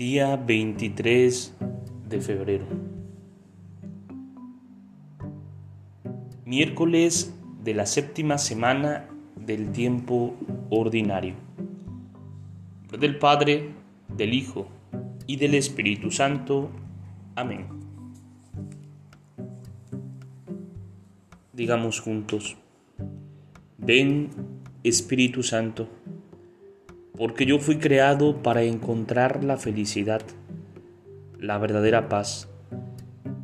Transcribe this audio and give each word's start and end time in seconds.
Día 0.00 0.34
23 0.34 1.56
de 2.08 2.20
febrero. 2.22 2.64
Miércoles 6.46 7.34
de 7.62 7.74
la 7.74 7.84
séptima 7.84 8.38
semana 8.38 9.10
del 9.36 9.72
tiempo 9.72 10.34
ordinario. 10.70 11.34
Del 12.98 13.18
Padre, 13.18 13.74
del 14.16 14.32
Hijo 14.32 14.68
y 15.26 15.36
del 15.36 15.54
Espíritu 15.54 16.10
Santo. 16.10 16.70
Amén. 17.36 17.66
Digamos 21.52 22.00
juntos, 22.00 22.56
ven 23.76 24.30
Espíritu 24.82 25.42
Santo 25.42 25.99
porque 27.20 27.44
yo 27.44 27.58
fui 27.58 27.76
creado 27.76 28.42
para 28.42 28.62
encontrar 28.62 29.44
la 29.44 29.58
felicidad, 29.58 30.22
la 31.38 31.58
verdadera 31.58 32.08
paz, 32.08 32.48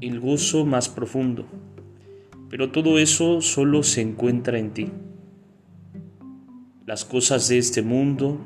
el 0.00 0.18
gozo 0.18 0.64
más 0.64 0.88
profundo. 0.88 1.44
Pero 2.48 2.70
todo 2.72 2.98
eso 2.98 3.42
solo 3.42 3.82
se 3.82 4.00
encuentra 4.00 4.58
en 4.58 4.70
ti. 4.70 4.88
Las 6.86 7.04
cosas 7.04 7.48
de 7.48 7.58
este 7.58 7.82
mundo 7.82 8.38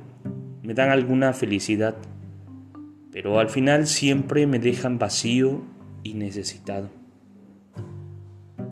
me 0.64 0.74
dan 0.74 0.90
alguna 0.90 1.32
felicidad, 1.32 1.94
pero 3.12 3.38
al 3.38 3.50
final 3.50 3.86
siempre 3.86 4.48
me 4.48 4.58
dejan 4.58 4.98
vacío 4.98 5.62
y 6.02 6.14
necesitado. 6.14 6.90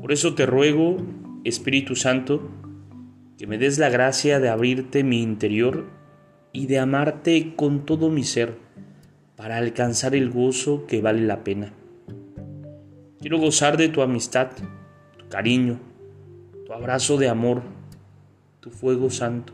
Por 0.01 0.11
eso 0.11 0.35
te 0.35 0.45
ruego, 0.45 0.97
Espíritu 1.45 1.95
Santo, 1.95 2.51
que 3.39 3.47
me 3.47 3.59
des 3.59 3.79
la 3.79 3.91
gracia 3.91 4.41
de 4.41 4.49
abrirte 4.49 5.05
mi 5.05 5.23
interior 5.23 5.98
y 6.53 6.67
de 6.67 6.79
amarte 6.79 7.55
con 7.57 7.85
todo 7.85 8.11
mi 8.11 8.25
ser 8.25 8.57
para 9.37 9.57
alcanzar 9.57 10.15
el 10.15 10.31
gozo 10.31 10.87
que 10.87 11.01
vale 11.01 11.23
la 11.23 11.45
pena. 11.45 11.73
Quiero 13.21 13.39
gozar 13.39 13.77
de 13.77 13.89
tu 13.89 14.03
amistad, 14.03 14.51
tu 15.17 15.29
cariño, 15.29 15.79
tu 16.67 16.73
abrazo 16.73 17.17
de 17.17 17.29
amor, 17.29 17.63
tu 18.61 18.71
fuego 18.71 19.11
santo. 19.11 19.53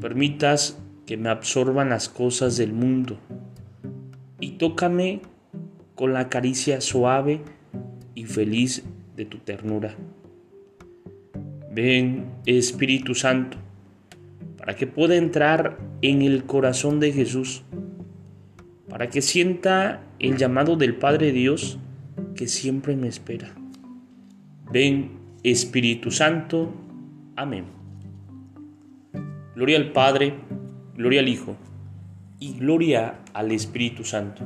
Permitas 0.00 0.78
que 1.06 1.16
me 1.16 1.28
absorban 1.28 1.88
las 1.88 2.08
cosas 2.08 2.56
del 2.56 2.72
mundo 2.72 3.18
y 4.40 4.52
tócame 4.52 5.22
con 5.94 6.12
la 6.12 6.28
caricia 6.28 6.80
suave 6.80 7.40
y 8.14 8.24
feliz 8.24 8.84
de 9.16 9.24
tu 9.24 9.38
ternura. 9.38 9.94
Ven, 11.70 12.26
Espíritu 12.46 13.14
Santo, 13.14 13.58
para 14.66 14.76
que 14.76 14.88
pueda 14.88 15.14
entrar 15.14 15.78
en 16.02 16.22
el 16.22 16.44
corazón 16.44 16.98
de 16.98 17.12
Jesús, 17.12 17.62
para 18.88 19.08
que 19.10 19.22
sienta 19.22 20.02
el 20.18 20.36
llamado 20.36 20.74
del 20.74 20.96
Padre 20.96 21.30
Dios 21.30 21.78
que 22.34 22.48
siempre 22.48 22.96
me 22.96 23.06
espera. 23.06 23.54
Ven 24.72 25.20
Espíritu 25.44 26.10
Santo. 26.10 26.74
Amén. 27.36 27.66
Gloria 29.54 29.76
al 29.76 29.92
Padre, 29.92 30.34
gloria 30.96 31.20
al 31.20 31.28
Hijo 31.28 31.56
y 32.40 32.54
gloria 32.58 33.20
al 33.34 33.52
Espíritu 33.52 34.02
Santo, 34.02 34.42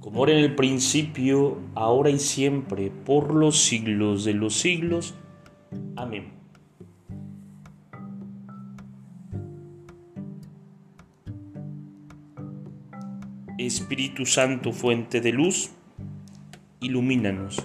como 0.00 0.24
era 0.24 0.36
en 0.36 0.44
el 0.44 0.56
principio, 0.56 1.60
ahora 1.76 2.10
y 2.10 2.18
siempre, 2.18 2.90
por 2.90 3.32
los 3.32 3.60
siglos 3.60 4.24
de 4.24 4.34
los 4.34 4.56
siglos. 4.56 5.14
Amén. 5.94 6.39
Espíritu 13.60 14.24
Santo, 14.24 14.72
fuente 14.72 15.20
de 15.20 15.32
luz, 15.32 15.70
ilumínanos. 16.80 17.62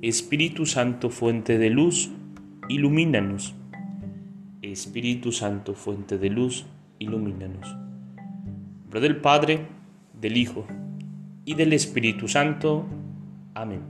Espíritu 0.00 0.64
Santo, 0.64 1.10
fuente 1.10 1.58
de 1.58 1.68
luz, 1.68 2.10
ilumínanos. 2.70 3.54
Espíritu 4.62 5.32
Santo, 5.32 5.74
fuente 5.74 6.16
de 6.16 6.30
luz, 6.30 6.64
ilumínanos. 6.98 7.76
nombre 8.84 9.00
del 9.00 9.18
Padre, 9.18 9.66
del 10.18 10.38
Hijo 10.38 10.66
y 11.44 11.52
del 11.52 11.74
Espíritu 11.74 12.26
Santo. 12.26 12.86
Amén. 13.52 13.82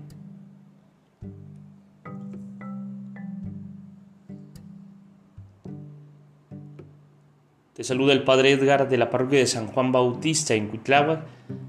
Te 7.76 7.84
saluda 7.84 8.14
el 8.14 8.22
Padre 8.22 8.52
Edgar 8.52 8.88
de 8.88 8.96
la 8.96 9.10
parroquia 9.10 9.38
de 9.38 9.46
San 9.46 9.66
Juan 9.66 9.92
Bautista 9.92 10.54
en 10.54 10.68
Cuitlava, 10.68 11.26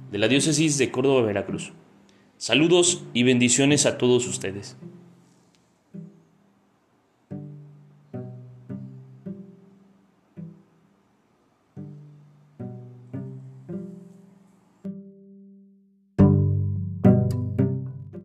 de 0.09 0.18
la 0.18 0.29
diócesis 0.29 0.78
de 0.78 0.90
Córdoba, 0.90 1.22
Veracruz. 1.23 1.73
Saludos 2.38 3.03
y 3.13 3.23
bendiciones 3.23 3.85
a 3.85 3.97
todos 3.97 4.25
ustedes. 4.25 4.78